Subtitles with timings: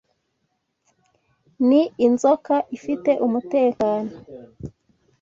[1.67, 4.11] Ni thiinzoka ifite umutekano?